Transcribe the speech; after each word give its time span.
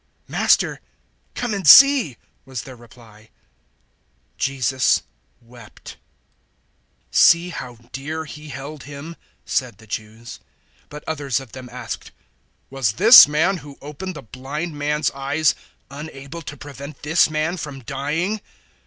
"Master, 0.27 0.79
come 1.35 1.53
and 1.53 1.67
see," 1.67 2.17
was 2.43 2.63
their 2.63 2.75
reply. 2.75 3.29
011:035 4.39 4.39
Jesus 4.39 5.03
wept. 5.39 5.97
011:036 7.11 7.15
"See 7.21 7.49
how 7.49 7.75
dear 7.91 8.25
he 8.25 8.49
held 8.49 8.85
him," 8.85 9.15
said 9.45 9.77
the 9.77 9.85
Jews. 9.85 10.39
011:037 10.85 10.89
But 10.89 11.03
others 11.05 11.39
of 11.39 11.51
them 11.51 11.69
asked, 11.69 12.11
"Was 12.71 12.93
this 12.93 13.27
man 13.27 13.57
who 13.57 13.77
opened 13.79 14.15
the 14.15 14.23
blind 14.23 14.73
man's 14.75 15.11
eyes 15.11 15.53
unable 15.91 16.41
to 16.41 16.57
prevent 16.57 17.03
this 17.03 17.29
man 17.29 17.57
from 17.57 17.81
dying?" 17.81 18.41